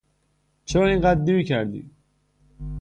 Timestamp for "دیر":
1.23-1.43